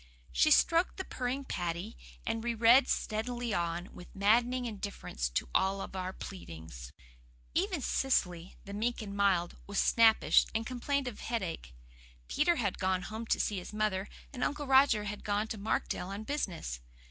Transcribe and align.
She 0.31 0.49
stroked 0.49 0.97
the 0.97 1.03
purring 1.05 1.45
Paddy, 1.45 1.95
and 2.25 2.43
read 2.43 2.87
steadily 2.87 3.53
on, 3.53 3.93
with 3.93 4.15
maddening 4.15 4.65
indifference 4.65 5.29
to 5.29 5.47
all 5.53 5.79
our 5.95 6.11
pleadings. 6.11 6.91
Even 7.53 7.81
Cecily, 7.83 8.55
the 8.65 8.73
meek 8.73 9.03
and 9.03 9.15
mild, 9.15 9.57
was 9.67 9.77
snappish, 9.77 10.47
and 10.55 10.65
complained 10.65 11.07
of 11.07 11.19
headache. 11.19 11.75
Peter 12.27 12.55
had 12.55 12.79
gone 12.79 13.03
home 13.03 13.27
to 13.27 13.39
see 13.39 13.59
his 13.59 13.73
mother, 13.73 14.09
and 14.33 14.43
Uncle 14.43 14.65
Roger 14.65 15.03
had 15.03 15.23
gone 15.23 15.47
to 15.49 15.59
Markdale 15.59 16.07
on 16.09 16.23
business. 16.23 16.79